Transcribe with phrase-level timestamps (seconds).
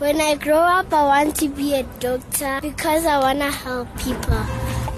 [0.00, 3.86] When I grow up, I want to be a doctor because I want to help
[3.98, 4.32] people.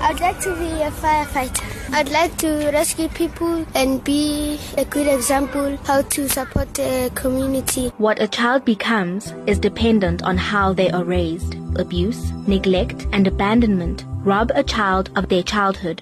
[0.00, 1.92] I'd like to be a firefighter.
[1.92, 7.88] I'd like to rescue people and be a good example how to support the community.
[7.98, 11.56] What a child becomes is dependent on how they are raised.
[11.80, 16.00] Abuse, neglect, and abandonment rob a child of their childhood.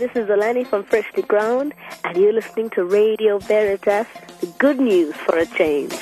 [0.02, 4.08] This is Alani from Freshly Ground, and you're listening to Radio Veritas,
[4.40, 5.94] the good news for a change.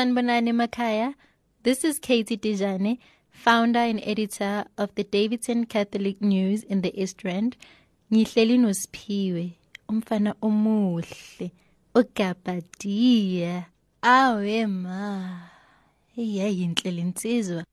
[0.00, 1.14] Sanbonani Makaya.
[1.62, 2.96] This is Katie Dijane,
[3.28, 7.58] founder and editor of the Davidson Catholic News in the East Rand.
[8.10, 9.52] Ngihleli noSiphiwe,
[9.90, 11.50] umfana omuhle,
[11.94, 13.66] ogabadiya.
[14.02, 15.50] Awe ma.
[16.16, 17.64] Iyayinhle lensizwa.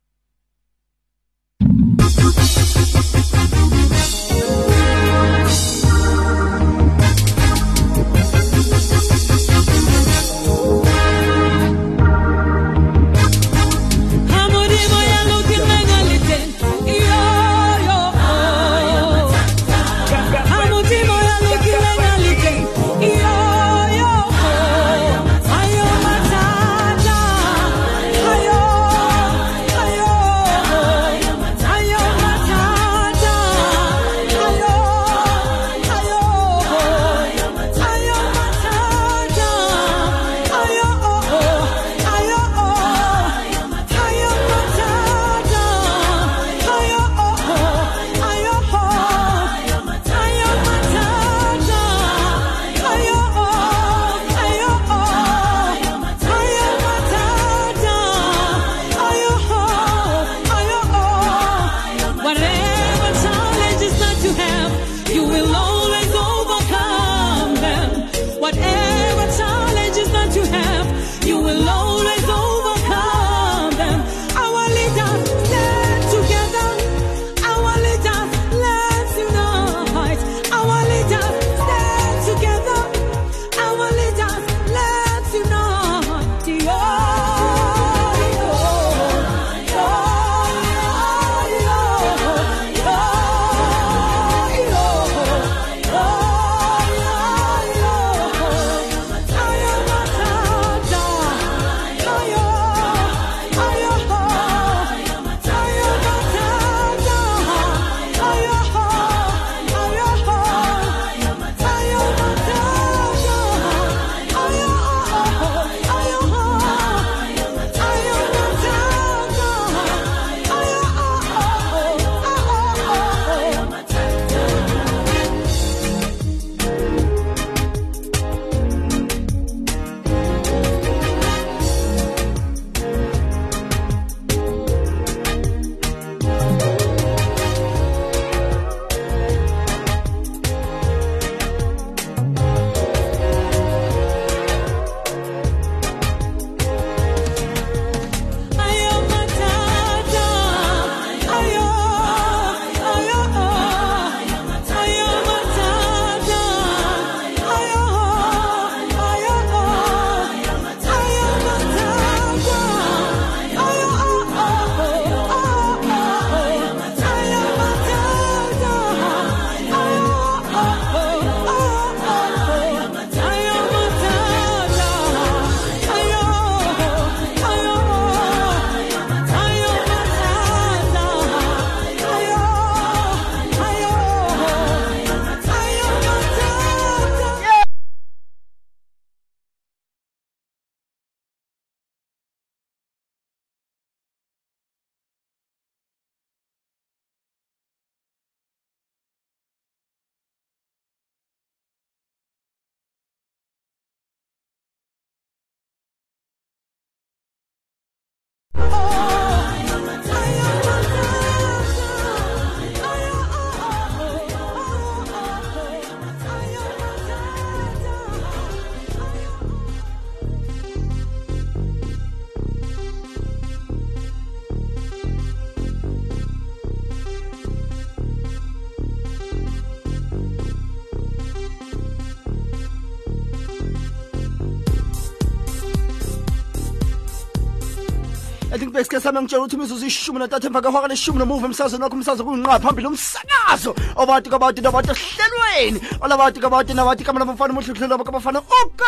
[238.58, 241.96] I think besikhe sami ngitshela ukuthi imizuzu ishumi nantathu emva kwehora leshumi nomuva emsazweni wakho
[241.96, 243.72] umsakazo kuyinqa phambili umsakazo
[244.02, 248.88] obati kabati nabati ohlelweni olabati kabati nabati kamana bafana umuhle uhlelo labo kabafana uka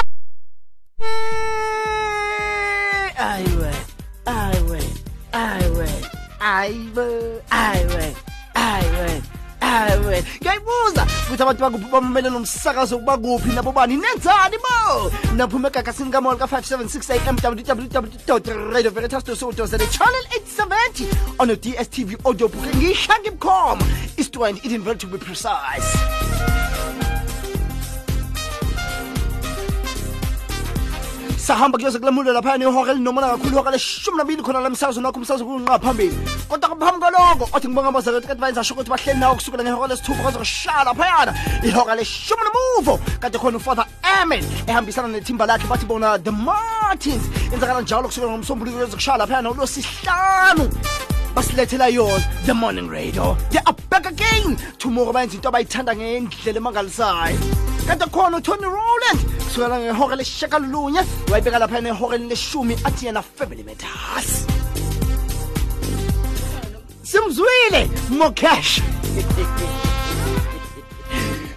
[3.29, 3.71] ayiwe
[4.25, 4.81] ayiwe
[5.41, 5.87] ayiwe
[6.41, 7.17] ayiwe
[7.51, 8.05] ayiwe
[8.55, 9.28] ayiwe
[9.85, 13.95] nawe ngiyayibuza futhi abantu bamumele nomsakazo kuba kuphi nabo bani?
[13.97, 15.11] Nenzani bo?
[15.35, 20.23] Naphume egagasini kamall ka-576 am www radio veritasdosodozele channel
[20.57, 21.05] 870
[21.39, 23.83] on a dstv audiobook ngiyishange ibukhoma
[24.17, 26.68] is 20 it invented to be precise.
[31.49, 35.45] Sahamba kuyoze kulemulo laphayana ihora elinomona kakhulu ihora leshumi nabili khona la msakazo nakho umsakazo
[35.45, 35.79] kunqa
[36.47, 40.39] kodwa ngaphambi kwaloko othi ngibonga abazaleti kanti bayenzasho ukuthi bahleli nawo kusukela ngehora lesithupha kwaze
[40.85, 43.85] laphayana ihora leshumi nomuvo kanti khona ufather
[44.21, 50.69] amen ehambisana nethimba lakhe bathi bona the martins yenzakala njalo kusukela ngomsombuluko kuyoze laphayana ulosihlanu
[51.39, 54.57] basilethela yona the morning radio they are back again.
[54.77, 57.39] Tomorrow bayenza into abayithanda ngendlela emangalisayo
[57.87, 61.01] kanti khona utony roland kusukela ngehora leshakalolunye
[61.31, 64.45] wayibeka laphayana ehoreni leshumi athi yena family matters
[67.03, 68.81] simzwile mocash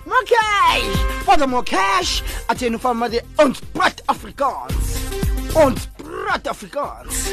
[0.06, 0.90] mocash
[1.26, 4.86] father mocash athi yena ufama the ontsprat afrikaans.
[5.54, 7.32] Ontsprat afrikaans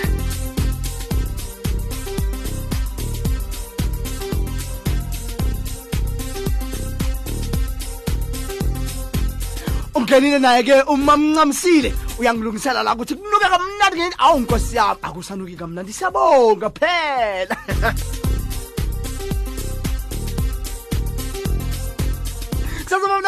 [10.00, 16.70] ungenile naye-ke umamncamisile uyangilungisela la ukuthi kunuke kamnandi ngeni awu nkosi yami akusanuki kamnandi siyabonga
[16.70, 17.58] phela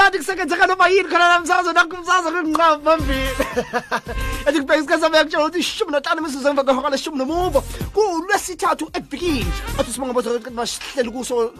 [0.01, 1.95] mnandi kusengenzeka noma yini khona namsakazo nakho
[2.83, 3.29] phambili
[4.47, 5.91] ethi kubheka isikhathi yakutshela ukuthi ishumi
[6.49, 9.51] emva leshumi nomuvo kulwesithathu evikini.
[9.77, 9.91] Athi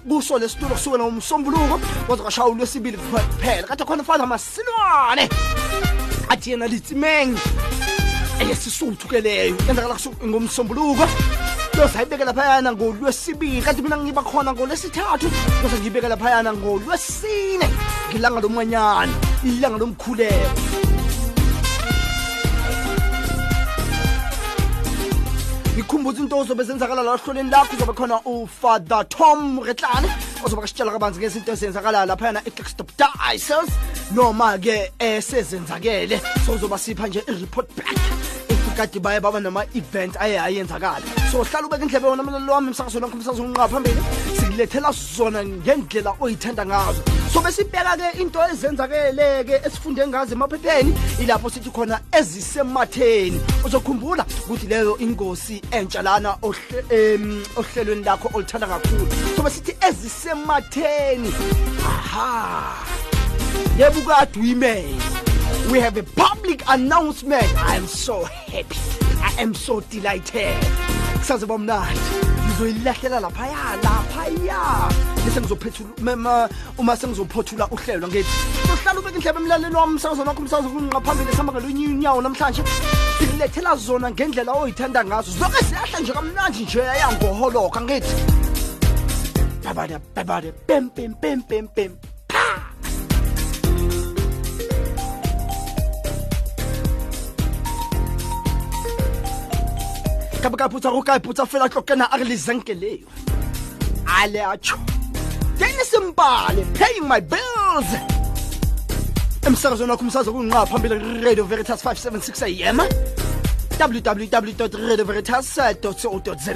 [0.07, 1.79] kuso lesitulo kusukela ngomsombuluko
[2.23, 5.29] kwashaya ulwesibili kuphela kade khona masilwane.
[6.29, 6.67] Athi yena
[8.41, 9.07] eyesisuthu
[9.67, 11.05] yenzakala ngomsombuluko
[11.81, 15.27] yozayibeke laphayana ngolwesibili kanti mina ngiba khona ngolwesithathu.
[15.61, 17.67] Bese ngiyibeke laphayana ngolwesine.
[18.09, 20.51] Ngilanga lomanyana ilanga lomkhuleko.
[25.73, 30.07] Ngikhumbuza into ozobe zenzakala la hloleni lakho uzobe khona ufather tom retlane
[30.45, 33.69] ozobe kasitshela kabanzi ngezinto ezenzakala laphayana i-clickstop dices
[34.13, 41.03] noma-ke esezenzakele sozoba sipha nje i-report back kade baye baba nama-event aye ayenzakala.
[41.31, 44.01] So hlala ubeka indlebe wona mlalelo wami emsakazo lonke umsakazo unqa phambili
[44.39, 47.01] sikulethela zona ngendlela oyithanda ngazo.
[47.33, 53.41] So besibheka-ke into ezenzakele-ke esifunde ngazo emaphepheni ilapho sithi khona ezisematheni.
[53.65, 59.07] Uzokhumbula ukuthi leyo ingosi entsha lana ohle- em, ohlelweni lakho olithanda kakhulu.
[59.35, 61.33] So besithi ezisematheni.
[61.85, 62.75] Aha!
[63.77, 64.95] Yebo ukade uyimele.
[65.71, 67.47] We have a public announcement.
[67.57, 68.77] I am so happy.
[69.21, 70.57] I am so delighted.
[71.19, 71.99] Kusazoba mnandi.
[72.47, 74.89] Ngizoyilahlela laphaya laphaya.
[75.25, 78.29] Bese ngizophethula uma sengizophothula uhlelo ngithi.
[78.67, 82.63] Sohlala ubeka indlebe emlalelo wami umsakazo nakho umsakazo kungaphambili sihamba ngalunye unyawo namhlanje.
[83.19, 85.31] Sikulethela zona ngendlela oyithanda ngazo.
[85.31, 88.15] Zonke siyahla nje kamnandi nje yangoholoka ngithi.
[89.63, 91.97] Babade babade pem pem pem pem pem.
[100.41, 103.07] Ka ba ka putsa go ka putsa fela tlokena a re lezenke leo.
[104.07, 104.77] A le a tsho
[105.57, 107.89] dennis mbale paying my bills.
[109.45, 112.79] Emsakazweni wakho umsazo kunqa phambili radio veritas 576 am
[113.79, 116.53] www radio veritas co za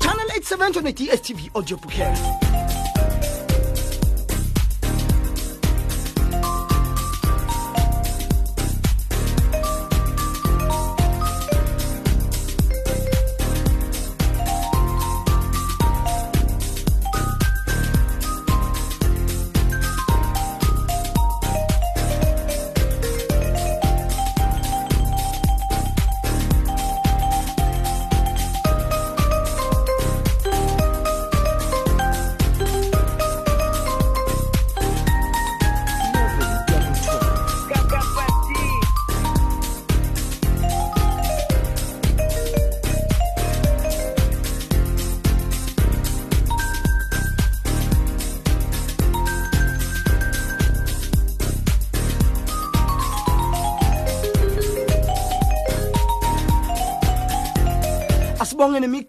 [0.00, 2.12] channel 870 ne-dstv audio booker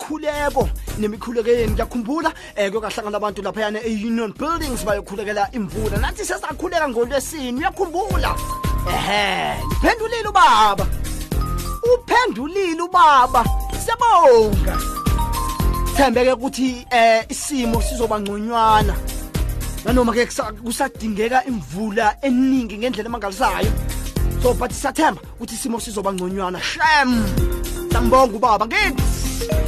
[0.08, 5.98] asibonge nemikhuleko nemikhulekeni ngiyakhumbula um kuyokahlangana abantu laphayana e-union buildings bayokhulekela imvula.
[5.98, 8.36] Nathi sesakhuleka ngolwesini uyakhumbula?
[8.90, 10.88] Ehe liphendulile ubaba.
[11.84, 13.44] Uphendulile ubaba.
[13.84, 14.78] Siyabonga.
[15.96, 18.96] Thembeke ukuthi eh isimo sizoba ngconywana.
[19.86, 23.72] Nanoma ke kusa- kusadingeka imvula eningi ngendlela emangalisayo
[24.42, 26.60] so but siyathemba ukuthi isimo sizoba ngconywana.
[26.62, 27.26] Shem!
[27.92, 28.66] Sambonga ubaba.
[28.68, 28.96] Ngeni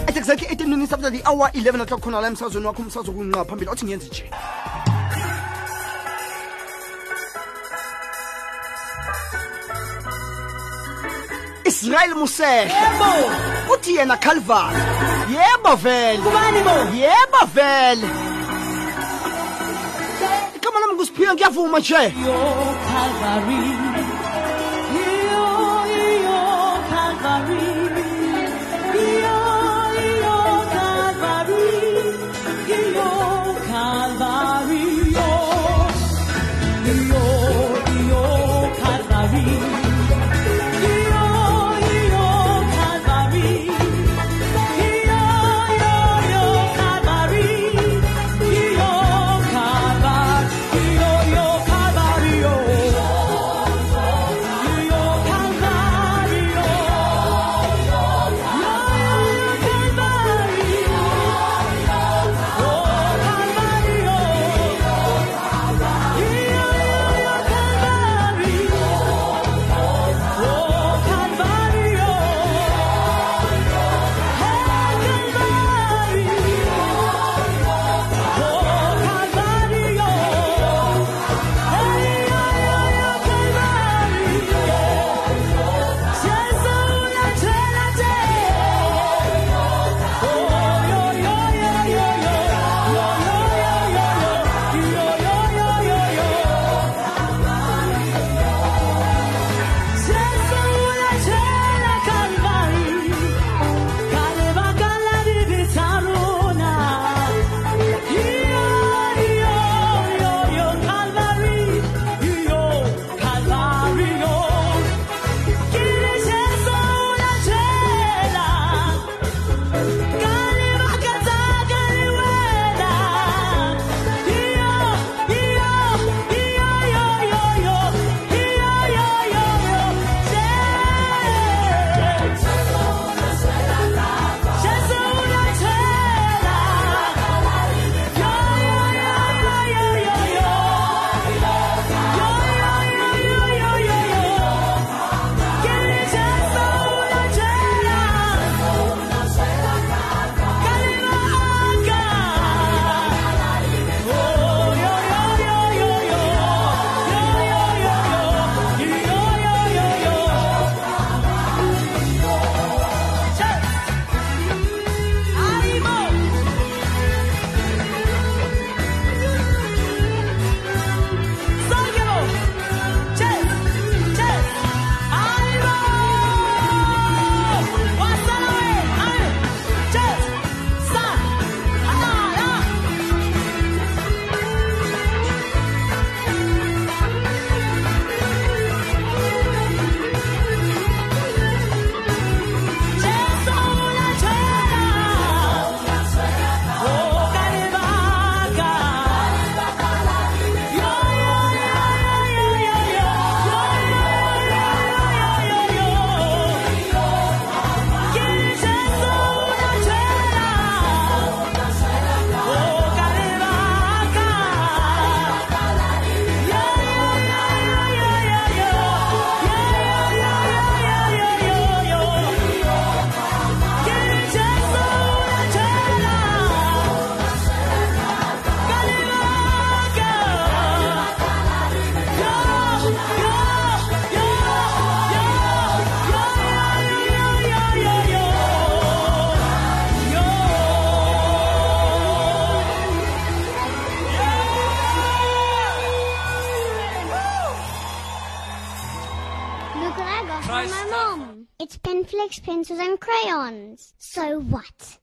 [0.07, 3.45] at exactly 18 minutes after the hour 11 o'clock khona la emsazweni wakho umsazo kunqa
[3.45, 4.29] phambili othi ngiyenze nje.
[11.65, 12.71] Israel Musehe
[13.73, 14.75] uthi yena Calvary.
[15.33, 16.17] Yebo vele.
[16.23, 16.75] Kubani bo?
[16.97, 18.07] yebo vele.
[20.55, 22.13] Igama lami kusiphiwe ngiyavuma nje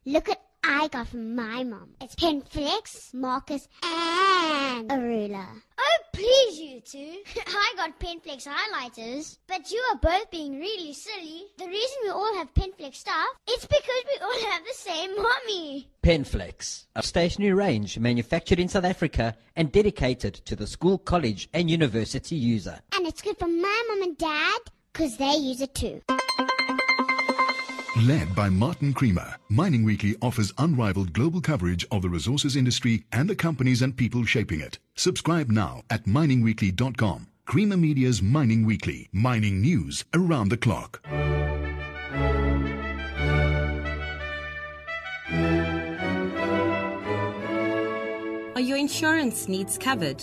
[0.07, 0.15] So what?
[0.15, 1.91] Look at I got from my mom.
[2.01, 5.47] It's Penflex, Marcus, and a ruler.
[5.79, 7.23] Oh, please, you two.
[7.47, 11.45] I got Penflex highlighters, but you are both being really silly.
[11.57, 15.89] The reason we all have Penflex stuff is because we all have the same mommy.
[16.03, 21.71] Penflex, a stationary range manufactured in South Africa and dedicated to the school, college, and
[21.71, 22.81] university user.
[22.93, 24.59] And it's good for my mom and dad,
[24.93, 26.03] because they use it too.
[28.05, 33.27] Led by Martin Creamer, Mining Weekly offers unrivaled global coverage of the resources industry and
[33.27, 34.79] the companies and people shaping it.
[34.97, 37.27] Subscribe now at miningweekly.com.
[37.47, 41.01] Creamer Media's Mining Weekly, mining news around the clock.
[48.57, 50.23] Are your insurance needs covered?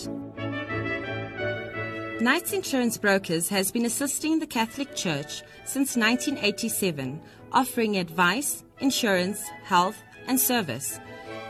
[2.20, 7.20] Knights Insurance Brokers has been assisting the Catholic Church since 1987,
[7.54, 11.00] offering advice, insurance, health, and service.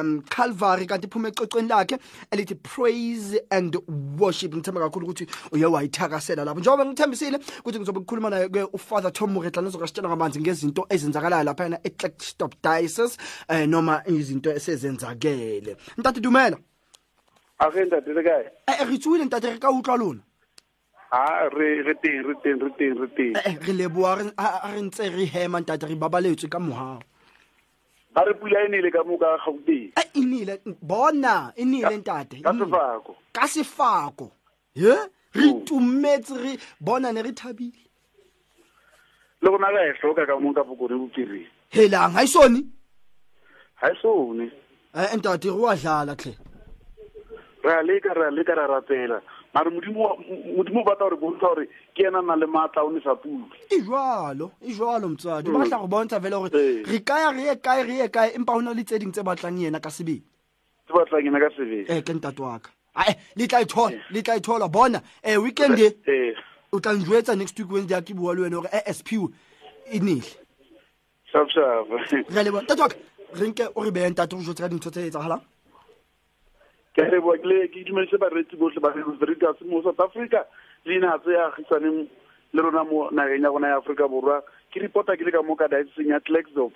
[0.00, 1.98] um calvary kanti iphuma ecocweni lakhe
[2.32, 3.78] elithi praise and
[4.18, 4.54] worship.
[4.54, 6.60] Ngithemba kakhulu ukuthi uye wayithakasela lapho.
[6.60, 12.54] Njengoba ngithembisile ukuthi ngizobe ngikhuluma naye-ke ufather tom muretla nizokasitshela kabanzi ngezinto ezenzakalaya laphayana eclackstop
[12.62, 15.76] dices um noma izinto esezenzakele.
[15.98, 16.58] Ntate dumela.
[17.58, 18.50] Ake ntate le kae?
[18.66, 20.20] Eh, re tsuile ntate re ka utlwa lona
[21.12, 23.36] a re re teng re teng re teng re teng.
[23.36, 27.00] Eh, eh, re leboa re- ntse re hema ntate re babaletswe ka mohao
[28.14, 29.92] ga re pula e nele ka mo ka gauteng.
[29.96, 33.16] Eh, e nile bona e nile ntate ka e sefako.
[33.32, 34.30] Ka sefako.
[34.74, 34.96] Ye
[35.34, 37.82] re itumetse re bona ne re thabile.
[39.42, 42.62] Le gona ka e hloka ka mong ka bokone bopireng helang ha sone?
[43.80, 44.50] Ga e sone.
[44.94, 46.36] Eh ntate re wa dlala tle.
[47.64, 49.20] Re a leka re a leka ra rapela
[49.54, 50.16] mare modimo
[50.56, 53.44] modimo o batla gore bontsha gore ke ena na le maatla o ne sa pule
[53.70, 55.48] e jalo e jalo motswadi.
[55.48, 55.52] Mm.
[55.52, 56.82] ba batla go bontsha fela gore Ee.
[56.88, 59.22] re kaya re ye kae re ye kae empa go na le tse ding tse
[59.22, 60.22] batlang yena ka sebele.
[60.86, 61.84] Tse batlang ena ka sebele.
[61.88, 65.78] Eh ke ntate wa ka ae le tla ithola le tla ithola bona um weekend
[65.78, 67.36] e ee.
[67.36, 69.08] next week wednesday bua le wena sp
[69.92, 69.98] e
[71.32, 72.62] sharp sharp re a leboha.
[72.62, 72.96] Ntate
[73.34, 75.40] re nke o re beyeng tate go jotse ka dintho tse etsagalang
[76.94, 80.44] ke leboa ke le- ke dumedise bareetsi botlhe ba veritas mo south africa.
[80.84, 82.08] Le ina tse agisaneng
[82.52, 84.42] le rona mo nageng ya rona ya aforika borwa.
[84.72, 86.72] Ke reporta ke le ka mo ka dioceseng ya tlaxdop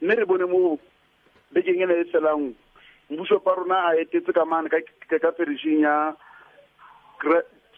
[0.00, 0.78] mme re bone mo
[1.52, 2.54] bekeng ena e felang
[3.10, 6.14] mbusopa rona a etetse ka mane ka perishing ya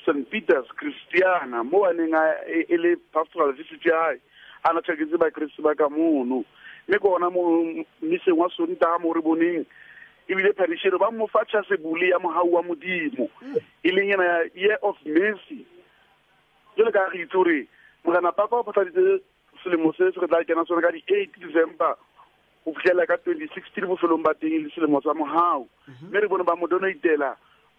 [0.04, 2.14] st peters christiana mo a neng
[2.46, 4.20] e e le pastoral visit ya hae.
[4.64, 6.44] A na tshaketse bakreste ba ka mono.
[6.88, 9.66] Mme ke ona mmiseng wa sontaga mo re boneng
[10.28, 13.30] ebile pharishero ba mo fa tšhasebule ya mogau wa modimo.
[13.82, 15.66] E leng ena year of mercy.
[16.76, 17.66] Jale ka ge itse gore
[18.04, 19.22] mogana papa o phatladitse
[19.62, 21.94] selemo se se re tla kena sone ka di-eight december
[22.66, 25.68] go fitlhelela ka twenty sixteen bofelong ba teng le selemo sa mogau
[26.02, 27.37] mme re bone ba mo donatela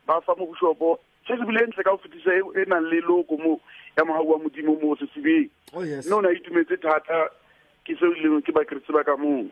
[0.08, 3.04] ba fa mo boshopo se se bile ntle ka go fetisa e e nang le
[3.04, 3.60] loko mo
[3.98, 5.50] ya mogau wa modimo mo sesebeng.
[5.76, 7.28] Oh mme o ne a itumetse thata
[7.84, 9.52] ke seo ileng leng ke bakeretsi ba ka moo.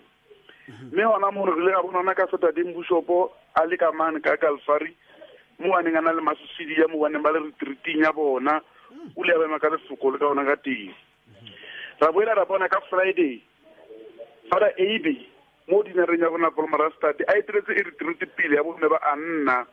[0.71, 4.23] Mme gona mo re re le ga bonana ka satadeng boshopo a le ka mane
[4.23, 4.95] ka kalfari
[5.59, 8.61] mo a neng a na le masosedi ya mo baneng ba le retreating ya bona.
[9.19, 10.95] O le a bema ka lefoko le ka ona ka teng.
[11.99, 13.43] Ra boela ra bona ka friday
[14.49, 15.15] fada abe
[15.67, 19.65] mo dinareng ya bona polmarastad a etiretse e retreat pele ya bomme ba nna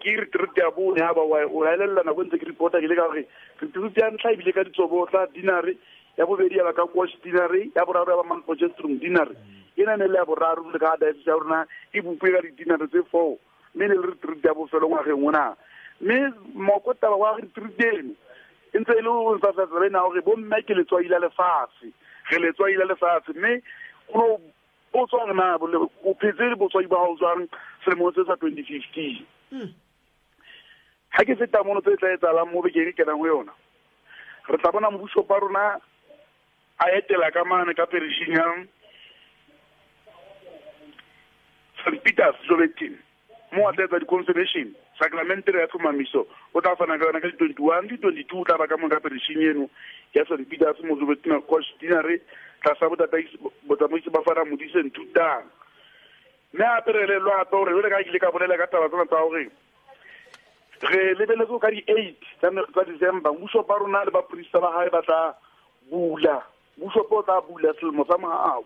[0.00, 2.96] ke retreat ya bone ha ba o laelelela nako e ntse ke reporta ke le
[2.96, 3.24] ka gore
[3.60, 5.76] retreat ya ntlha ebile ka ditsobotla dinare
[6.16, 9.36] ya bobedi ya ba ka quash dinare ya boraro ya ba manpotestrom dinare.
[9.76, 12.88] E na ne le ya boraro le ka diocese ya rona e bopue ka di-dinare
[12.88, 13.36] tse four
[13.74, 15.56] mme ne le retreat ya bofelo ngwageng ona.
[16.00, 18.14] Mme moko taba wa retreat eno
[18.72, 21.92] e ntse e le o ntsatsatsa gore bomme ke letswaila lefatshe
[22.38, 23.62] re ile le lefatshe mme
[24.92, 27.48] o tswang na bole- o phetse botswai ba hao jwang
[27.84, 29.26] selemo se sa twenty fifteen?
[31.10, 33.52] Ha ke feta mono tse tla la mo bekeng e kenang ho yona
[34.48, 35.78] re tla bona mobushopa pa rona
[36.78, 38.46] a etela ka mane ka perishing ya
[41.84, 42.98] st peters jobetin
[43.52, 47.62] mo a tla etsa di-conservation sacramentary ya tlhomamiso o tla fana ka yona ka di-twenty
[47.62, 49.70] one di-twenty-two o tla ba ka mone ka perešing eno
[50.14, 52.20] ya st peters mo jobetina costinary
[52.62, 52.88] tlasa
[53.66, 55.48] botsamaisi ba fara modiseng thutang
[56.52, 59.24] mme gape re lelwa gape gore jole ka kile ka bolela ka taba tsena tsa
[59.24, 59.48] gore
[60.92, 65.20] re lebeletse ka di-eight tsa december boshopa rona le baporista ba gae ba tla
[65.90, 66.42] bula
[66.76, 68.64] boshopa o tla bula selemo sa mogao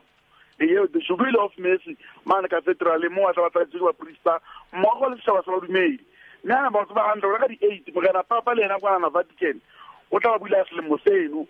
[0.59, 4.41] the jubilee of mercy mane cathedral mo a tla batlaetse ke baporista
[4.73, 5.99] mmogo le setšhaba sa badumedi
[6.45, 9.61] mme ana ba tseba gantle gore ka di-eight mogena papa le ena kwana vatican
[10.11, 11.47] o tla ba bula selemo seno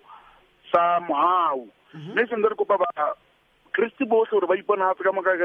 [0.71, 3.15] sa mogau mme sentse re kopa ba
[3.75, 5.35] kriste botlhe gore ba ipona gape ka moka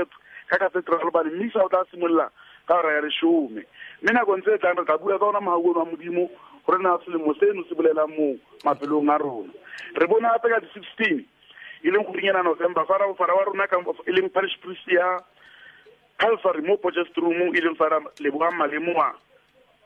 [0.46, 2.30] ka cathedral bane mmisa o tla simolola
[2.66, 3.66] ka ora ya lesome
[4.02, 6.30] mme nakong tse tlang re tla bua ka ona mogau ono wa modimo
[6.66, 9.52] gore na selemo seno se bolelang mo maphelong a rona.
[9.98, 11.26] Re bone gape ka di-sixteen
[11.82, 13.66] e leng gorenyana november fara fara wa rona
[14.06, 15.18] e leng parish priest ya
[16.18, 19.18] calvary mo potchestroom e leng fara lebogang malemoa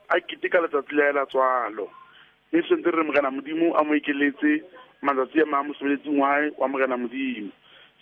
[0.08, 1.90] a keteka letsatsi la ela tswalo.
[2.52, 4.62] Mme sentse re mogena modimo a mo ekeletse
[5.02, 7.50] matsatsi a mo mosebeletsing wae wa mogena modimo.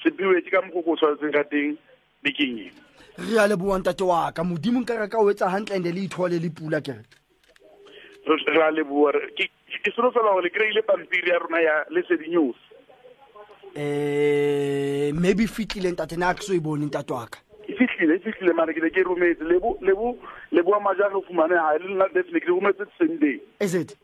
[0.02, 1.76] Sepiwe ke ka mokoko o tshwanetseng ka teng
[2.22, 2.82] bekeng eno
[3.18, 6.38] re a lebowang tate wa ka modimo nkare ka o etsa gantle ande le ithole
[6.40, 7.04] le pula kere
[8.26, 12.56] re re a leboa ke solofela gore le kry-ile pampiri ya rona ya lesedi news.
[13.76, 17.38] Um maybe fitlileng tate na ke so e boneng tate wa ka
[17.82, 19.42] fitlhile e fitlhile mare ke ne ke rometse.
[19.50, 20.16] Lebo
[20.52, 23.36] leboa majang o fumane ga le nna define ke le rometse the same day.
[23.60, 23.96] Is it?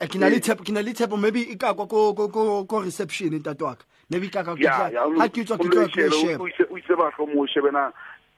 [0.00, 2.28] Eh, ke na le tshepo ke na le tshepo maybe e ka kwa ko ko
[2.28, 3.84] ko ko reception tate wa ka.
[4.10, 6.76] Maybe ka ka ke tla- ha ke tswa ke tlo ke sheba o ise o
[6.76, 7.84] ise batlho mo o shebe na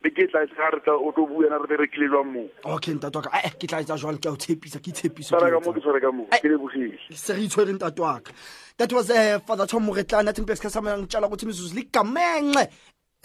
[0.04, 2.44] be ke tla ga re tla o tlo buena re be re kile jwang moo?
[2.76, 3.40] Okay ntate wa ka.
[3.42, 5.80] Eh ke tla etsa jwalo ke a o tshepisa ke tshepiso tshwara ka moo ke
[5.80, 8.30] tshware ka moo ke lebogile se re itshwereng tate wa ka.
[8.76, 12.68] That was uh, father tom moretlana thimpe sikhasamela ngitshala ukuthi imizuzu ligamenxe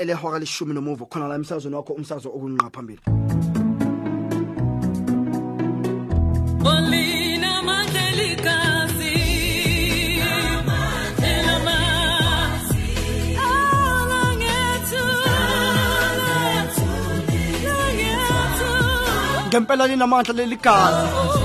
[0.01, 3.01] elehora leshumi nomuvo khona la emsazweni wakho umsazo okunqa phambili.
[6.65, 7.51] Olina
[14.39, 15.01] ngethu
[19.47, 21.40] ngempela linamandla leli gazi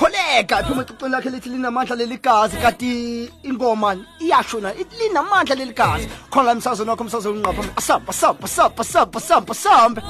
[0.00, 6.08] iyakholeka iphuma ecicini lakhe lithi linamandla leli gazi kanti ingoma iyashona linamandla leli gazi.
[6.30, 10.00] Khona la msazweni wakho msazweni unqapha asambe asambe asambe asambe asambe asambe.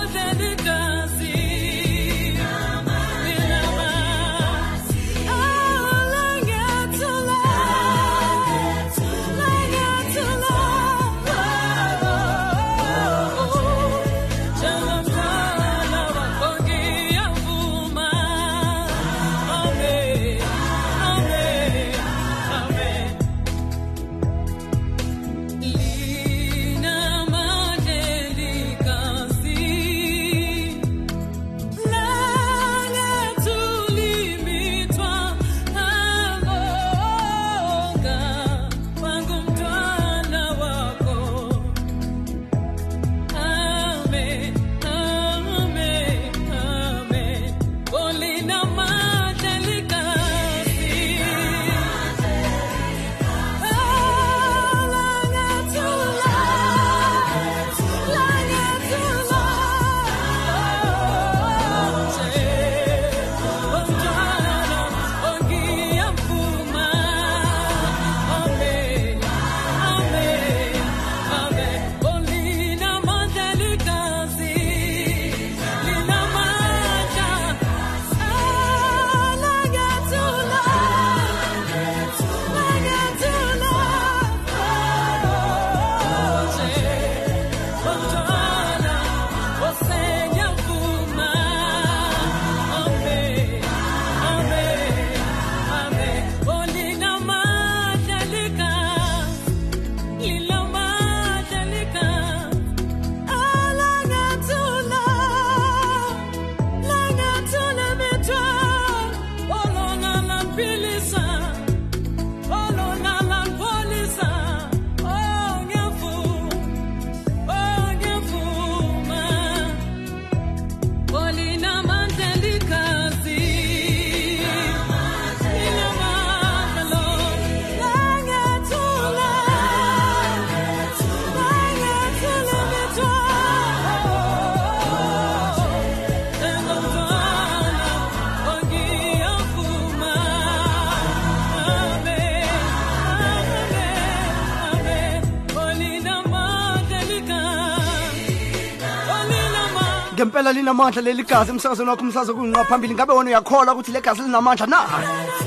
[150.21, 154.23] Ngempela linamandla leli gazi emsakazweni wakho umsakazo kunqa phambili ngabe wona uyakholwa ukuthi le gazi
[154.23, 154.79] linamandla na?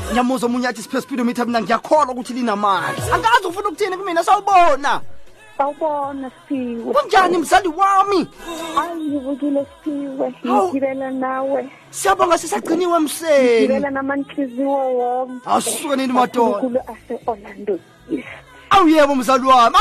[0.09, 3.13] Ngiyamuza omunye athi siphe speedometer mina ngiyakholwa ukuthi linamandla.
[3.13, 5.01] Angazi ufuna ukuthini kumina sawubona.
[5.57, 6.93] Sawubona siphiwe.
[6.93, 8.27] Kunjani mzali wami?
[8.79, 10.33] Ayi ngivukile siphiwe.
[10.43, 10.67] Hawu.
[10.67, 11.69] ngigibela nawe.
[11.91, 15.49] Siyabonga sisagciniwe mseni ngigibela namanhliziyo wonke.
[15.49, 16.41] Asuke nini madoda?
[16.41, 17.79] uNkulunkulu ase-orlando
[18.11, 18.27] East.
[18.69, 19.77] awu yebo mzali wami.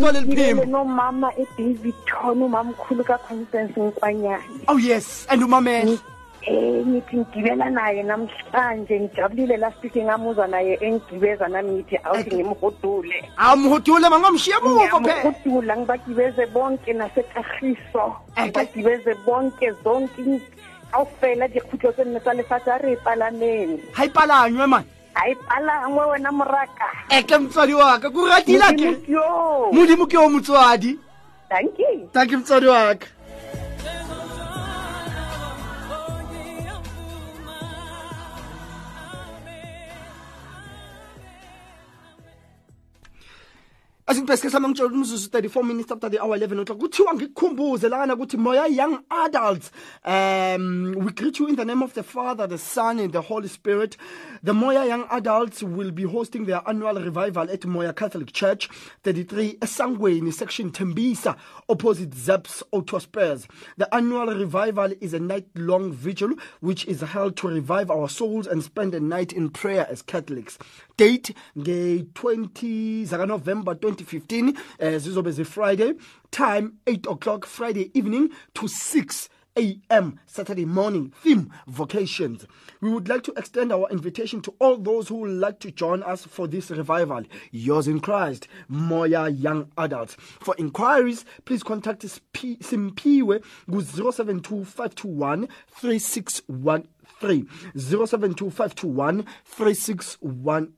[0.00, 5.26] Thole Ngigibele liphimbo nomama edavidton umamkhulu kaconstance nkwanyane awu yes.
[5.30, 5.98] And umamela?
[6.46, 13.30] Eh ngithi ngigibela naye namhlanje ngijabulile last week ngamuzwa naye engigibeza nami ngithi awuthi ngimhudule.
[13.36, 15.00] Amhudule mangamshiya muva phela.
[15.00, 18.04] Ngiyamhudula ngibagibeze bonke nasetagiso
[18.38, 20.40] ngibagibeze bonke zonke
[20.94, 25.34] awufela dikgutlo tse nne tsa lefatshe a re e palameng ha ipalanywe mani ha e
[25.34, 26.86] palangwe wena moraka.
[27.08, 28.90] Eke motswadi wa ka ko ratile ke?
[29.06, 30.98] Ke modimo ke o motswadi?
[31.48, 32.08] Thank you.
[32.12, 33.06] Thank you motswadi wa ka
[44.06, 48.36] asimpesike sami ngitshela umzuzu 34 minutes after the hour 11 o'clock kuthiwa ngikukhumbuze lana ukuthi
[48.36, 49.70] moya young adults
[50.04, 53.48] um we greet you in the name of the father the son and the holy
[53.48, 53.96] spirit.
[54.42, 58.68] The moya young adults will be hosting their annual revival at moya catholic church
[59.04, 61.36] 33 esangweni section tembisa
[61.68, 67.36] opposite zeps auto spares the annual revival is a night long vigil which is held
[67.36, 70.58] to revive our souls and spend a night in prayer as catholics.
[70.96, 75.94] Date nge-20 zakanovember 2015 eh, zizobe zi-friday
[76.30, 80.18] time 8 o'clock friday evening to 6 a.m.
[80.26, 81.12] Saturday morning.
[81.22, 82.46] Theme Vocations.
[82.80, 86.02] We would like to extend our invitation to all those who would like to join
[86.02, 87.22] us for this revival.
[87.52, 90.14] Yours in Christ, Moya Young Adults.
[90.18, 97.48] For inquiries, please contact Simpiwe with 072 521 3613.
[97.76, 100.72] 072 521 3613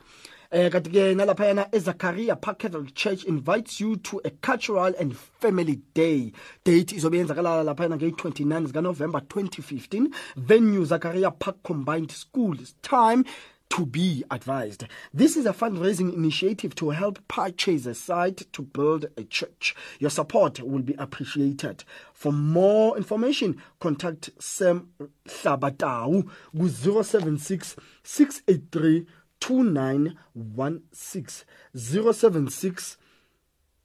[0.54, 6.30] Eh kanti ke nalaphayana eZakaria Park Church invites you to a cultural and family day.
[6.62, 10.12] Date izobe yenzakala laphayana nge-29 zika November 2015.
[10.36, 12.74] Venue Zakaria Park Combined Schools.
[12.82, 13.24] Time
[13.72, 14.84] to be advised.
[15.14, 19.74] This is a fundraising initiative to help purchase a site to build a church.
[19.98, 21.82] Your support will be appreciated.
[22.12, 24.90] For more information, contact Sam
[25.26, 29.06] Sabatau with 076 683
[29.40, 32.98] 2916 076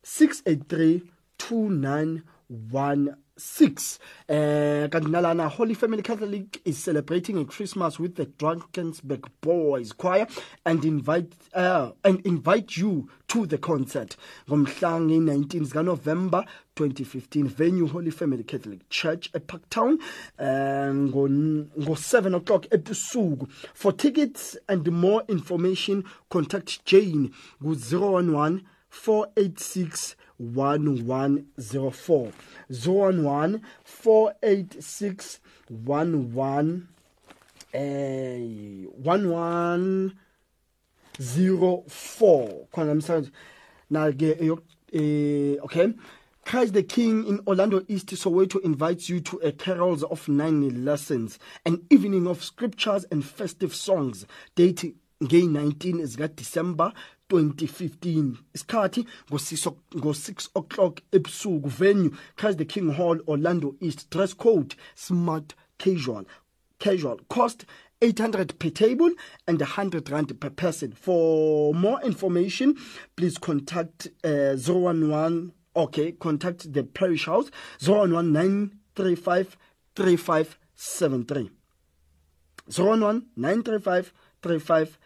[0.03, 1.03] 683
[1.37, 9.93] 2916 uh, kanti nalana holy family catholic is celebrating a christmas with the drunkensburg boys
[9.93, 10.27] choir
[10.65, 14.15] and invite uh, and invite you to the concert.
[14.47, 16.45] Ngomhla nge-19 zikanovember
[16.75, 19.99] 2015 venue holy family catholic church eparktown
[20.39, 23.47] um, ngo-7 o'clock ebusuku.
[23.73, 32.31] For tickets and more information contact jane ku-011 486 1104
[32.69, 35.39] 011 486
[35.71, 36.81] 11
[37.73, 38.85] eh
[41.19, 43.31] 1104 khona msanje
[43.89, 45.87] na ke eyo- eh okay.
[46.45, 51.37] Christ the King in Orlando East, Soweto invites you to a carols of nine lessons,
[51.65, 54.25] an evening of scriptures and festive songs.
[54.55, 56.93] Date ngay 19 zika December
[57.29, 64.09] 2015 isikhathi ngo6 ngo6 o'clock ebusuku venue Christ the King Hall Orlando East.
[64.09, 66.25] Dress code smart casual
[66.79, 67.19] casual.
[67.29, 67.65] Cost
[68.01, 69.11] 800 per table
[69.47, 70.91] and 100 rand per person.
[70.91, 72.75] For more information
[73.15, 79.57] please contact uh, 011 okay contact the parish house 011935
[79.95, 81.51] 3573
[82.69, 84.97] 011 3573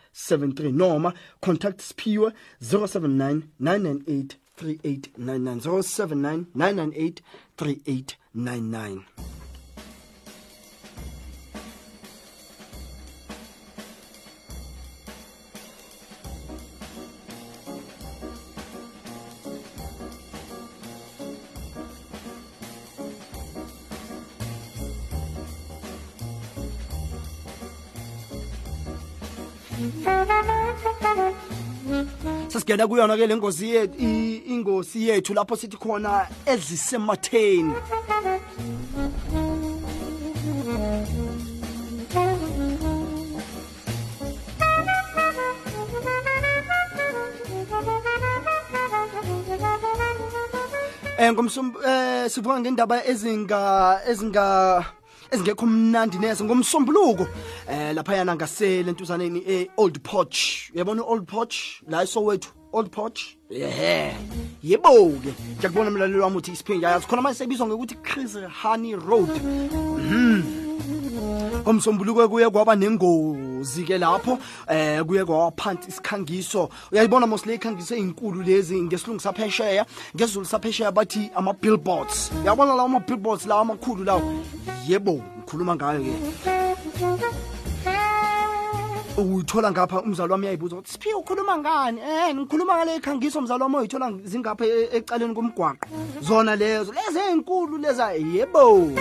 [0.72, 1.14] noma.
[1.42, 7.22] Contact Spiwe 079 998 3899 079 998
[7.58, 9.41] 3899
[32.48, 37.74] sesingena kuyona ke le ngosi yethu i- ingosi yethu lapho sithi khona ezisematheni.
[51.18, 54.86] Eh ngomsum eh sivuka ngendaba ezinga ezinga
[55.32, 56.44] ezingekho mnandi neze.
[56.44, 57.28] Ngomsombuluko
[57.72, 61.56] eh lapha yana ngasele entuzaneni e Old Porch uyabona Old Porch
[61.88, 64.14] la esowethu Old Porch yeah
[64.64, 69.30] yebo ke ngiyakubona umlaleli wami uthi isiphinja yazi khona manje sebizwa ngokuthi Chris Honey Road.
[69.42, 70.44] Mhm.
[71.62, 74.38] Ngomsombuluko kuye kwaba nengozi ke lapho.
[74.68, 76.70] Eh kuye kwaphansi isikhangiso.
[76.92, 79.86] Uyayibona mos le ikhangiso ezinkulu lezi ngesilungu saphesheya.
[80.16, 84.44] Ngesizulu saphesheya bathi ama billboards uyabona lawo ama billboards lawo amakhulu lawo?
[84.88, 87.61] Yebo ngikhuluma ngayo ke.
[89.18, 92.02] Uyithola ngapha umzali wami uyayibuza ukuthi siphiwe ukhuluma ngani?
[92.02, 95.88] Eh ngikhuluma ngale ikhangiso mzali wami uyithola zingapha e- ecaleni komgwaqo.
[96.22, 98.92] Zona lezo lezi ezinkulu leza yebo.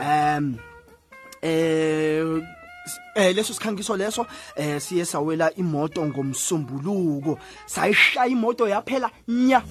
[0.00, 0.56] Um
[1.42, 2.42] eh
[2.86, 7.38] s- eh leso sikhangiso leso eh siye sawela imoto ngomsombuluko.
[7.66, 9.62] Sayishaya imoto yaphela nya.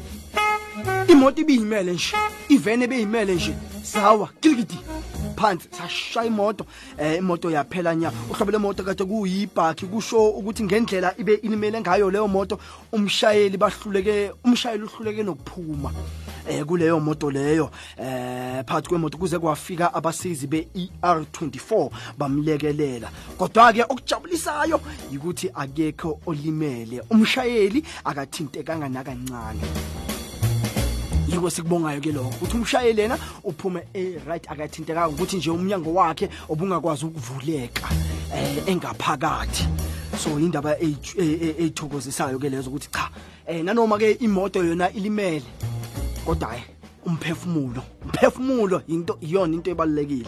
[1.08, 2.16] Imoto ibiyimele nje
[2.50, 3.54] ivene ebeyimele nje.
[3.84, 4.80] Sawa kilikidi
[5.38, 6.66] phansi sashaya imoto
[6.98, 8.12] eh imoto yaphela nya.
[8.30, 12.60] Uhlobo lemoto kade kuyibhakhi kusho ukuthi ngendlela ibe ilimele ngayo leyo moto
[12.92, 15.92] umshayeli bahluleke umshayeli uhluleke nokuphuma
[16.50, 17.70] eh kuleyo moto leyo.
[17.98, 23.10] Eh phakathi kwemoto kuze kwafika abasizi be-ER24 bamlekelela.
[23.38, 24.82] Kodwa ke okujabulisayo
[25.14, 27.02] ukuthi akekho olimele.
[27.10, 30.17] Umshayeli akathintekanga nakancane.
[31.38, 32.30] Yiko sikubongayo ke lokho.
[32.30, 37.90] Ukuthi umshayeli yena uphume e-right akathintekanga ukuthi nje umnyango wakhe obungakwazi ukuvuleka
[38.34, 39.68] eh engaphakathi.
[40.18, 43.10] So indaba eyi- e- e- eyithokozisayo ke lezo ukuthi cha
[43.48, 45.46] eh nanoma ke imoto yona ilimele
[46.26, 46.64] kodwa hayi
[47.06, 50.28] umphefumulo umphefumulo into iyona into ebalekile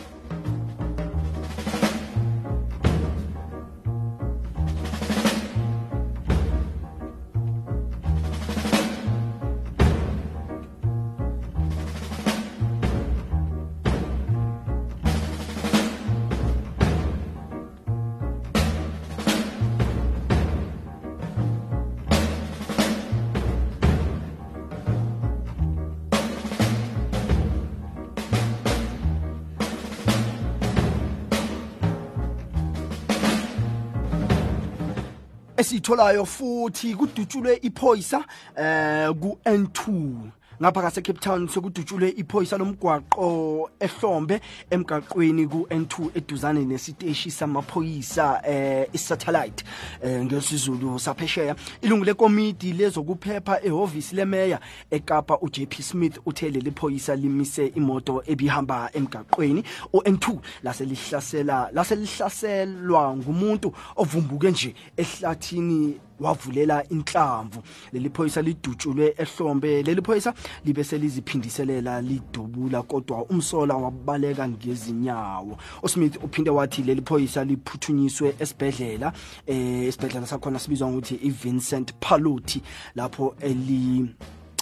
[35.90, 38.24] esiyitholayo futhi kudutshulwe iphoyisa
[38.56, 40.14] eh ku N2
[40.62, 48.88] ngapha kase Cape Town sekudutshulwe iphoyisa lomgwaqo ehlombe emgaqweni ku N2 eduzane nesiteshi samaphoyisa eh
[48.94, 49.64] isatellite
[50.04, 51.56] eh ngesizulu saphesheya.
[51.82, 54.60] Ilungu lekomiti lezokuphepha ehhovisi lemeya
[54.92, 59.64] eKapa uJP Smith uthele liphoyisa limise imoto ebihamba emgaqweni.
[59.94, 67.64] uN2 lase lihlasela lase lihlaselwa ngumuntu ovumbuke nje ehlathini wavulela inhlamvu.
[67.94, 69.84] Leli phoyisa lidutshulwe ehlombe.
[69.84, 70.34] Leli phoyisa
[70.66, 75.58] libe seliziphindiselela lidubula kodwa umsola wabaleka ngezinyawo.
[75.84, 79.14] uSmith uphinde wathi leli phoyisa liphuthunyiswe esibhedlela.
[79.48, 82.62] Eh esibhedlela sakhona sibizwa ngokuthi iVincent Paluti
[82.96, 84.16] lapho eli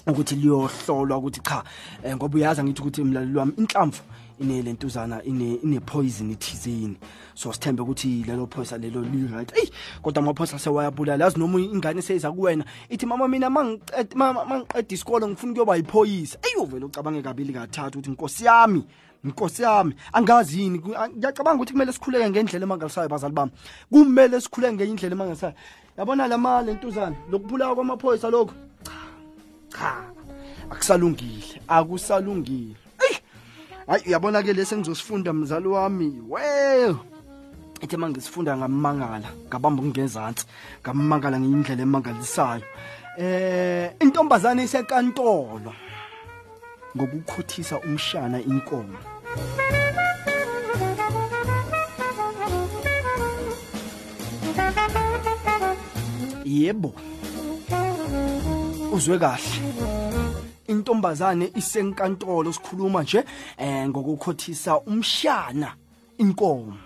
[0.08, 1.64] ukuthi liyohlolwa ukuthi cha
[2.04, 4.02] eh, ngoba uyazi ngithi ukuthi umlaleli wami inhlamvu
[4.40, 6.98] ine lentuzana ine ine poison ithizini
[7.34, 9.70] so sithembe ukuthi lelo phoyisa lelo li right ey
[10.02, 15.28] kodwa amaphoyisa sewayabulala yazi noma ingane seyiza kuwena ithi mama mina mangiqeda mama mangiqeda isikole
[15.28, 16.38] ngifuna ukuyoba yiphoyisa.
[16.44, 18.84] Ey uvela ucabange kabili kathathu ukuthi inkosi yami
[19.26, 20.80] inkosi yami angazi yini?
[20.80, 23.52] Ku- a- ngiyacabanga ukuthi kumele sikhuleke ngendlela emangalisayo bazali bami.
[23.92, 25.54] Kumele sikhuleke ngenye indlela emangalisayo
[25.98, 28.54] yabona lama lentuzana lokuphulawa kwamaphoyisa lokho
[29.70, 29.96] cha
[30.70, 32.76] akusalungile akusalungile.
[32.76, 32.87] Ey!
[33.88, 36.22] Hayi uyabona ke lesi engizosifunda mzali wami?
[36.30, 36.42] We
[37.82, 40.46] ethi mangisifunda ngamangala ngabamba ngezantsi
[40.84, 42.64] ngamangala ngeindlela emangalisayo.
[43.18, 45.74] Eh intombazane isenkantolo
[46.96, 48.98] ngokukhuthisa umshana inkomo.
[56.46, 56.94] Yebo.
[58.92, 59.97] Uzwe kahle.
[60.68, 63.24] Intombazane isenkantolo sikhuluma nje
[63.58, 65.76] eh ngokukhothisa umshana
[66.18, 66.78] inkomo.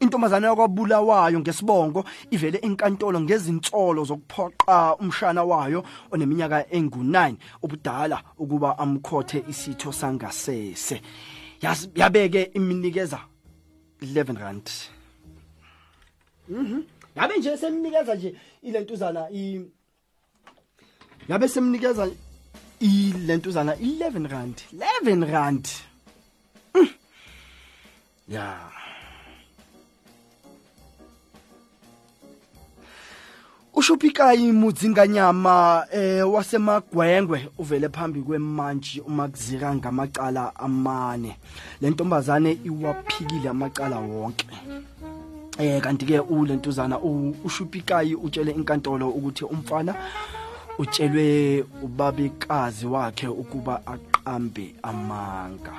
[0.00, 9.92] Intombazane yakwabulawayo ngesibongo ivele enkantolo ngezinsolo zokuphoqa umshana wayo oneminyaka engu9 ubudala ukuba amkhothe isitho
[9.92, 11.00] sangasese.
[11.94, 13.20] Yabeke iminikeza
[14.00, 14.70] 11 rand.
[16.48, 16.82] Mhm.
[17.16, 19.60] Ngabe nje semnikeza nje ilentuzana i
[21.28, 22.10] ngabe semnikeza
[22.82, 24.56] ilentuzana 11 rand
[25.04, 25.68] 11 rand.
[26.74, 26.88] Mm.
[28.28, 28.56] ya.
[33.74, 41.36] Ushupikayi mudzinganyama eh wasemagwengwe uvele phambi kwemantshi umakuzika ngamacala amane.
[41.80, 44.46] Le ntombazane iwaphikile amacala wonke.
[45.58, 49.94] Eh kanti ke ulentuzana u- ushupikayi utshele inkantolo ukuthi umfana
[50.78, 55.74] utshelwe ubabekazi wakhe ukuba aqambe amanga.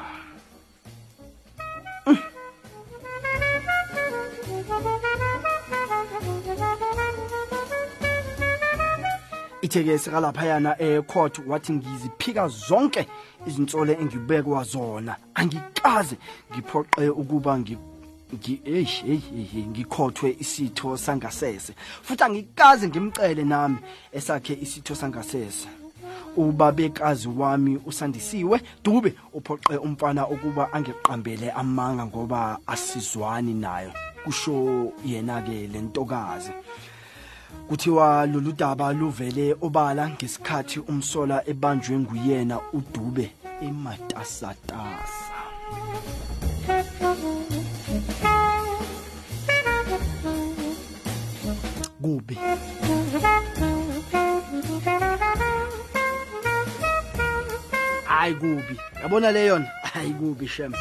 [9.61, 13.07] Itheke sikalaphayana ecourt wathi ngiziphika zonke
[13.47, 15.15] izinsole engibekwa zona.
[15.35, 16.17] Angikaze
[16.51, 17.77] ngiphoqe ukuba ngi
[18.41, 19.17] hey, hey,
[19.53, 21.73] hey, ngikhothwe isitho sangasese.
[22.01, 23.77] Futhi angikaze ngimcele nami
[24.11, 25.67] esakhe isitho sangasese.
[26.37, 33.93] Ubabekazi wami usandisiwe dube uphoqe umfana ukuba angiqambele amanga ngoba asizwani nayo.
[34.23, 36.51] Kusho yena-ke le ntokazi.
[37.67, 43.31] Kuthiwa lolu daba luvele obala ngesikhathi umsola ebanjwe nguyena udube
[43.61, 45.23] ematasatasa.
[47.13, 47.52] kubi
[58.23, 59.67] hayi kubi yabona le yona.
[59.93, 60.73] Hayi kubi shem.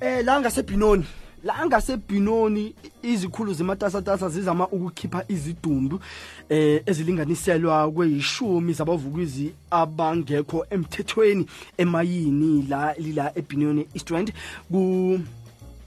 [0.00, 1.06] Eh la ngasebhinoni.
[1.44, 6.00] La ngasebhinoni izikhulu zematasatasa zizama ukukhipha izidumbu.
[6.48, 11.46] Eh ezilinganiselwa kweyishumi zabavukuzi abangekho emthethweni
[11.78, 14.32] emayini la lila ebhinoni East Rand.
[14.70, 15.20] Ku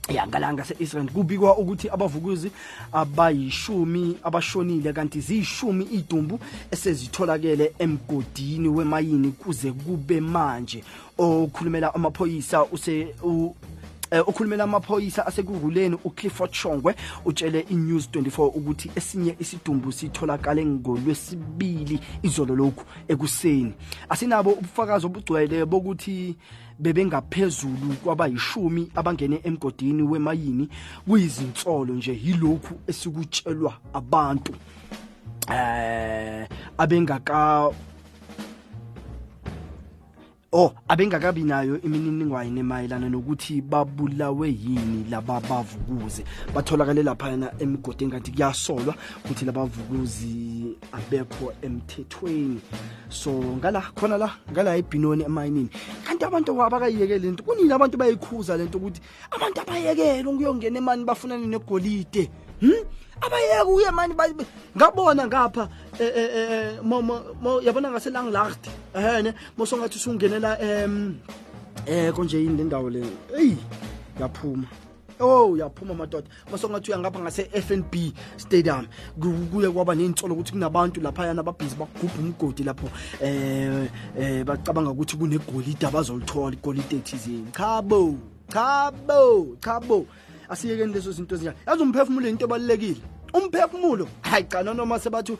[0.08, 2.50] ya ngalanga se-israel kubikwa ukuthi abavukuzi
[2.92, 6.40] abayishumi abashonile kanti ziyishumi idumbu
[6.70, 10.84] esezitholakele emgodini wemayini kuze kube manje.
[11.18, 12.62] Okhulumela amaphoyisa
[14.12, 16.94] use u, eh, amaphoyisa asekuvuleni uclifford shongwe
[17.24, 23.72] utshele inews 24 ukuthi esinye isidumbu sitholakale ngolwesibili izolo lokhu ekuseni.
[24.08, 26.36] Asinabo ubufakazi obugcwele bokuthi
[26.78, 30.68] bebengaphezulu kwabayishumi abangene emgodini wemayini
[31.06, 34.54] kuyizinsolo nje yilokhu esikutshelwa abantu.
[35.50, 36.48] Eh
[36.78, 37.70] abengaka
[40.50, 46.24] Oh abengakabi nayo imininingwane mayelana nokuthi babulawe yini laba bavukuze
[46.54, 48.94] batholakale lapha emigodini kanti kuyasolwa
[49.24, 52.60] ukuthi labavukuzi abekho emthethweni.
[53.10, 55.68] So ngala khona la ngala ebhinoni emayinini.
[56.04, 62.30] Kanti abantu abakayiyekele lento kunini abantu bayikhuza lento ukuthi abantu abayekele ukuyongena emani bafunane negolide?
[62.60, 62.72] Hm
[63.20, 64.46] abayeke uye mani ba-
[64.76, 65.68] ngabona ngapha
[66.00, 71.14] eh, eh, eh, mo- mo- mo- yabona ngaselanglacht ehene mosongathi usungenela em
[71.86, 73.02] eh konje yini le ndawo le?
[73.38, 73.56] Eyi
[74.20, 74.66] yaphuma.
[75.20, 76.28] Oh yaphuma madoda.
[76.50, 77.94] Masongathi uya ngapha ngase FNB
[78.36, 78.86] Stadium
[79.20, 82.88] Ku- kuye kwaba neintsolo ukuthi kunabantu lapha yana ababhizi bagubha umgodi lapho
[83.20, 88.14] eh eh bacabanga ukuthi kunegolide abazolithola igolide ethizini chabo
[88.52, 90.06] chabo chabo
[90.48, 93.00] asiyekeni lezo zinto ezinjani yazi umphefumulo into ebalekile
[93.34, 94.08] umphefumulo?
[94.22, 95.36] Hayi cha noma sebathi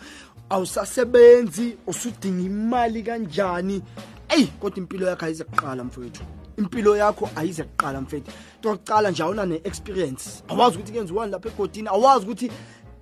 [0.51, 3.82] awusasebenzi usudinga imali kanjani?
[4.28, 6.22] Ey kodwa impilo yakho ayize kuqala mfowethu.
[6.59, 12.24] Impilo yakho ayize kuqala mfethu tokucala nje awuna ne-experience awazi ukuthi kenziwani lapha egodini awazi
[12.24, 12.51] ukuthi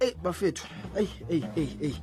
[0.01, 0.67] ey bafethu
[0.97, 2.03] eyi eyi eyi eyi.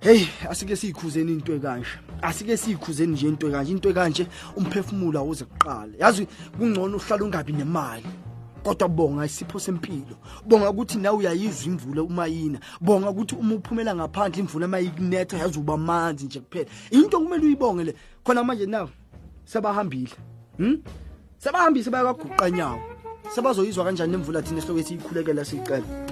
[0.00, 1.86] Hey asike siyikhuzeni into ekanje.
[2.22, 3.72] Asike siyikhuzeni nje into ekanje.
[3.72, 5.92] Into ekanje umphefumulo awuze kuqala.
[5.98, 6.26] Yazi
[6.58, 8.06] kungcono uhlala ungabi nemali.
[8.62, 10.16] Kodwa bonga isipho sempilo.
[10.46, 12.58] Bonga ukuthi nawe uyayizwa imvula uma yina.
[12.80, 16.70] Bonga ukuthi uma uphumela ngaphandle imvula uma ikunetha yazi uba manzi nje kuphela.
[16.90, 17.94] Into kumele uyibonge le
[18.24, 18.88] khona manje nawe
[19.44, 20.14] sebahambile
[20.58, 20.76] hm
[21.38, 22.80] sebahambise bayakaguqa nyawo.
[23.34, 26.11] Sebazoyizwa kanjani nemvula thina esihloko esiyikhulekela siyicela?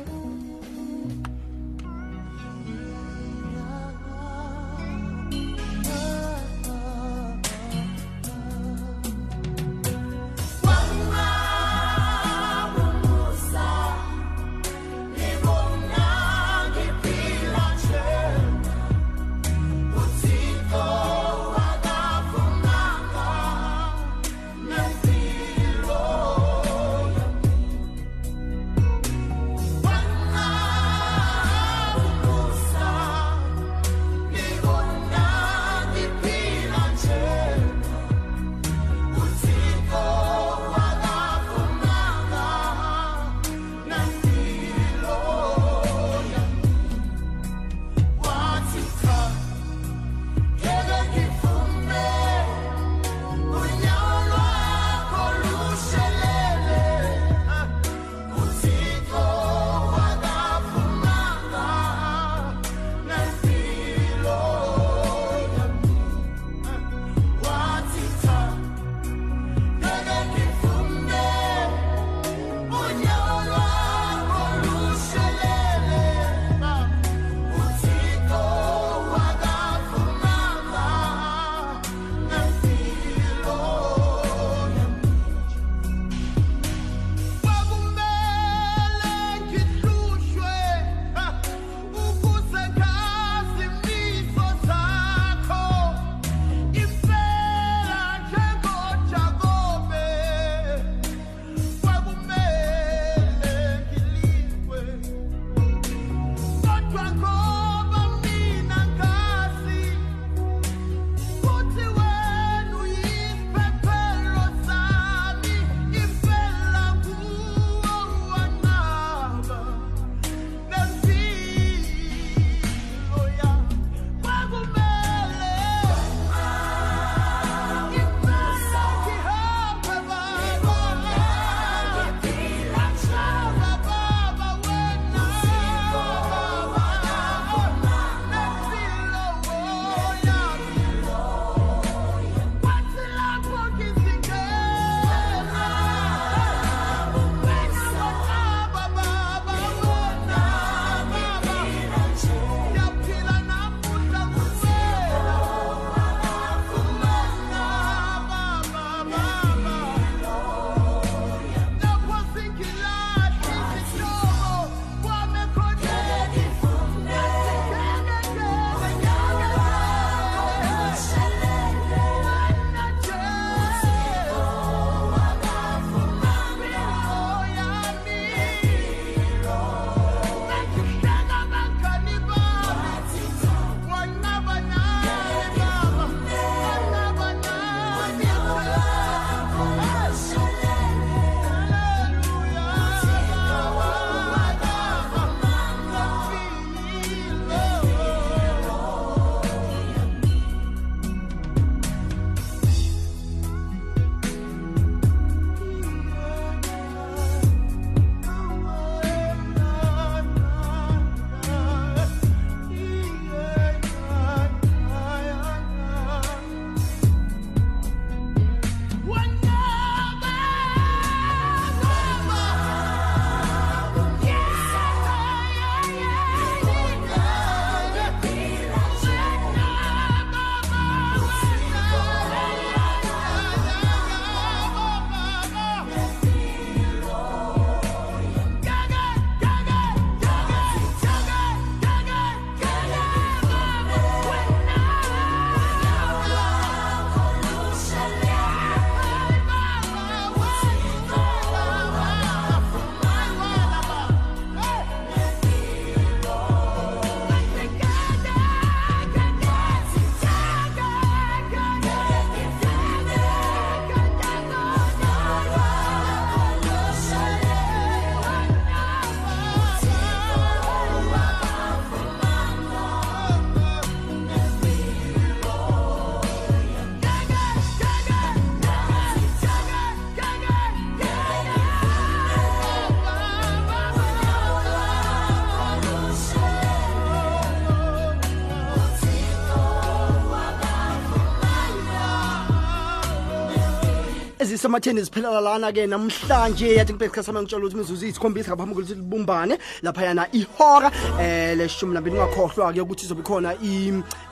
[294.61, 296.77] Ezisematheni ziphelela lana-ke namhlanje.
[296.77, 301.95] Yathi ngibe isikhathi sami ngitshela ukuthi imizuzu iyisikhombisa ngaphambi kokuthi libumbane laphayana ihora um leshumi
[301.95, 303.55] nambili ungakhohlwa-ke ukuthi izobe khona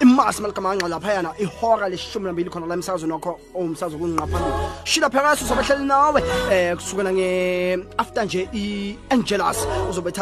[0.00, 4.56] imasi maligamanxa laphayana ihora leshumi nambili khona la emsakazweni wakho owumsakazo kunqa phambili.
[4.84, 10.12] Shila phakaso uzobe hleli nawe um kusukela nge-after nje i-angelus uzobe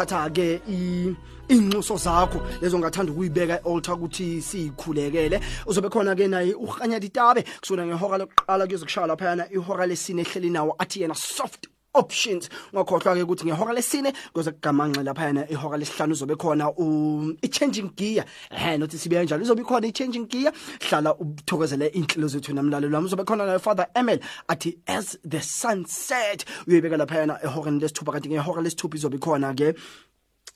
[1.47, 2.41] ethatha-ke i- iy'nxuso zakho.
[2.61, 5.41] Lezo ngathanda ukuyibeka e-altar ukuthi siyikhulekele.
[5.65, 10.75] Uzobe khona-ke naye urhanya ditabe kusukela ngehora lokuqala kuyoze kushaya laphayana ihora lesine ehleli nawo
[10.79, 12.49] athi yena soft options.
[12.73, 18.25] Ungakhohlwa-ke ukuthi ngehora lesine kuze kugamanxe laphayana ihora lesihlanu uzobe khona u- i-changing gear.
[18.51, 20.53] Ehe nothi sibe kanjalo izobe ikhona i-changing gear.
[20.79, 23.07] Hlala uthokozele iy'nhlelo zethu namlalelo wami.
[23.07, 28.61] Uzobe khona naye father emil athi as the sunset uyoyibeka laphayana ehoreni lesithupha kanti ngehora
[28.61, 29.73] lesithupha izobe ikhona-ke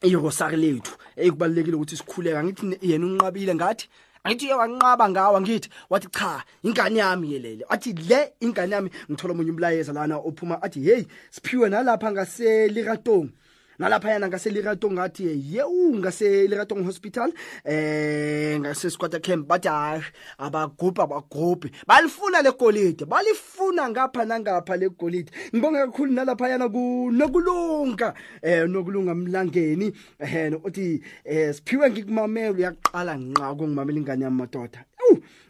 [0.02, 0.94] irosari lethu.
[1.16, 3.90] Ekubalulekile ukuthi sikhuleka angithi yena unqabile ngathi
[4.24, 7.64] angithi uye wanqaba ngawo angithi wathi cha ingane yami yelele.
[7.70, 8.90] Athi le ingane yami.
[9.10, 13.34] Ngithola omunye umlayeza lana ophuma athi heyi siphiwe nalapha ngaseliratongi
[13.82, 17.34] nalaphayana ngaseliratongi ngathi yewu ngaseliratongi hospital
[17.66, 20.04] eh ngasesikwata camp bathi hayi
[20.38, 28.68] abagubhi abagubhi balifuna le golide balifuna ngapha nangapha le golide ngibonga kakhulu nalaphayana kunokulunga eh
[28.70, 29.94] nokulunga mlangeni.
[30.20, 34.86] Eh uthi eh siphiwe ngikumamela uyaqala nqa ukungimamela ingane yami madoda.
[34.91, 34.91] Ewu,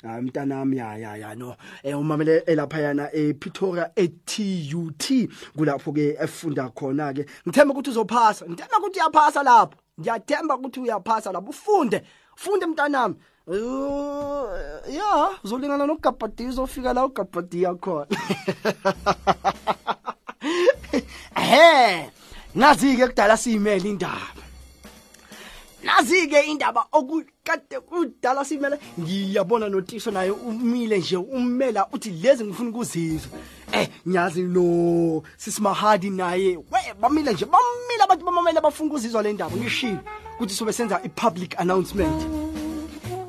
[0.03, 1.55] hayi mntanami ya ya ya no.
[1.83, 8.99] Eh umamele elaphayana ePretoria eTUT kulapho ke efunda khona ke ngithemba ukuthi uzophasa ngithemba ukuthi
[8.99, 9.75] uyaphasa lapho.
[9.99, 11.49] Ngiyathemba ukuthi uyaphasa lapho.
[11.49, 12.01] Ufunde
[12.35, 13.15] funde mntanami
[13.47, 14.47] Uh,
[14.87, 18.05] ya uzolingana nogabhadi uzofika la ugabhadi yakhona.
[21.41, 22.09] Ehe
[22.55, 24.41] nazi-ke kudala siyimele indaba.
[25.83, 33.39] Nazi-ke indaba okukade kudala siyimele ngiyabona notiso naye umile nje ummela uthi lezi ngifuna ukuzizwa.
[33.71, 36.57] Eh nyazi no sisimahadi naye.
[36.57, 39.55] We bamile nje bamile abantu bamamele bafuna ukuzizwa le ndaba.
[39.57, 39.99] Ngishilo
[40.35, 42.21] ukuthi sobe senza i-public announcement.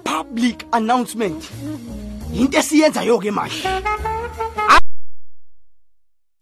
[0.05, 1.51] Public announcement.
[2.35, 3.63] Into esiyenzayo-ke manje.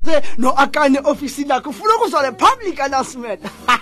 [0.04, 3.40] Se no akane ofisi lakho ufuna ukuzwa le public announcement.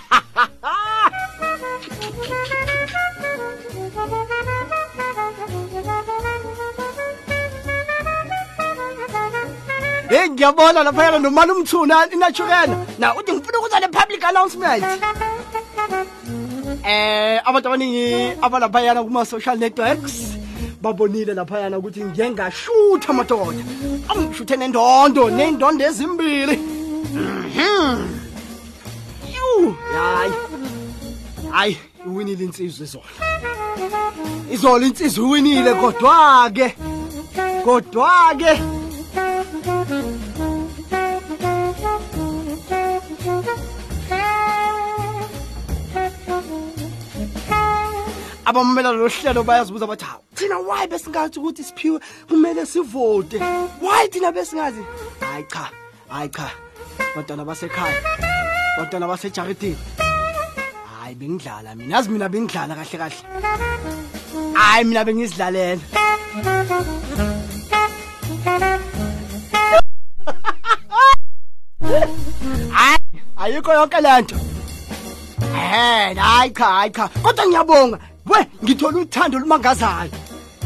[10.39, 14.83] ngiyabona laphayana nomali umthuna inachurena na uthi ngifuna ukuzwa le public announcement?
[16.87, 20.37] Eh abantu abaningi abalaphayana kuma social networks
[20.81, 23.63] babonile laphayana ukuthi ngiyengashutha amadoda.
[24.09, 26.55] Angishuthe nendondo nendondo ezimbili.
[27.13, 28.07] Mhm.
[29.93, 30.33] Hayi.
[31.51, 33.03] Hayi uwinile insizwe izolo
[34.51, 36.75] izolo insizwe uwinile kodwa ke
[48.49, 53.37] abamamela lolu hlelo bayazibuza bathi hawu thina why besingathi ukuthi siphiwe kumele sivote
[53.81, 54.83] why thina besingazi
[55.19, 55.69] hayi cha
[56.09, 56.51] hayi cha
[57.15, 58.01] bantwana basekhaya
[58.77, 59.77] bantwana basejaridini
[60.99, 63.15] hayi bengidlala mina yazi mina bengidlala kahle kahle
[64.53, 65.81] hayi mina bengizidlalela
[72.71, 72.99] hayi
[73.37, 74.35] ayikho yonke lento
[75.71, 77.07] Eh, hayi cha, hayi cha.
[77.07, 77.99] Kodwa ngiyabonga.
[78.29, 80.11] We, ngithola uthando olumangazayo.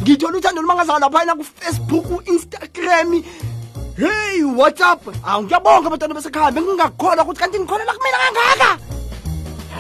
[0.02, 3.24] Ngithola uthando olumangazayo lapha ku Facebook, Instagram.
[3.96, 5.02] Hey, WhatsApp.
[5.24, 6.52] Awu ngiyabonga abantwana besekhaya.
[6.52, 8.80] Bengingakholwa ukuthi kanti ngikholela kumina kangaka.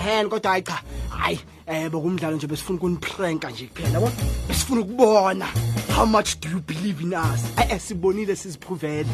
[0.07, 0.81] Eh, kodwa hayi cha.
[1.09, 4.11] Hayi, eh bokumdlalo nje besifuna ukunipranka nje kuphela yabo.
[4.47, 5.47] Besifuna ukubona
[5.95, 7.41] how much do you believe in us?
[7.57, 9.07] Eh, sibonile siziphuvele.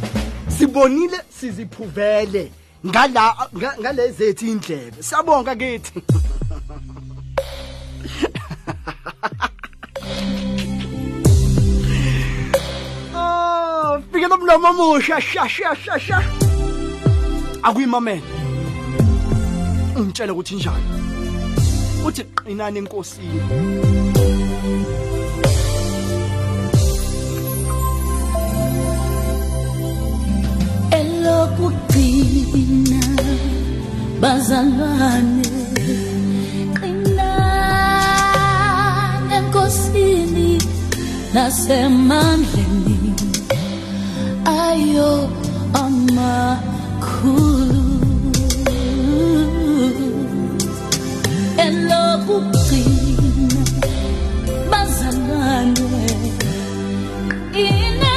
[0.58, 2.52] Sibonile siziphuvele.
[2.86, 5.92] ngala nga- ngalezi zethu indlebe siyabonga kithi
[14.30, 16.18] mwen mwen mwen oh, mwen, chè chè chè chè chè.
[17.64, 18.22] Agwi ah mame,
[19.98, 20.84] umtshele ukuthi njani.
[22.06, 23.40] Uthi qinani enkosini.
[31.00, 33.02] Elokugcina
[34.22, 35.48] bazalwane
[36.80, 37.74] qinani
[39.38, 40.50] enkosini
[41.34, 42.69] nasemandleni.
[44.50, 45.12] Ayo
[45.84, 47.30] amakhulu
[51.66, 53.64] elokugcina
[54.72, 55.88] bazalwane
[57.54, 58.09] qinani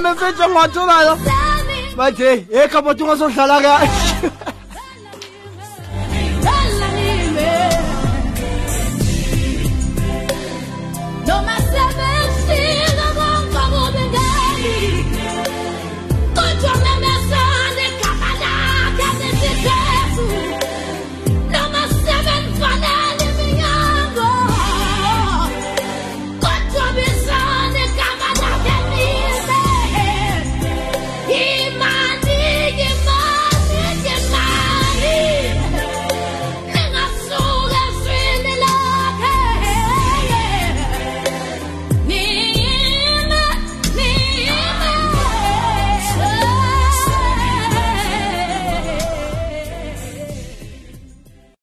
[0.00, 1.14] meseje ngwatolayo
[1.96, 2.30] bathe
[2.62, 3.74] ekhapotingo sodlala ka